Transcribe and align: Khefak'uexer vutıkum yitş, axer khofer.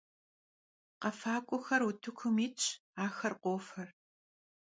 Khefak'uexer 1.01 1.81
vutıkum 1.87 2.35
yitş, 2.41 2.65
axer 3.03 3.33
khofer. 3.41 3.89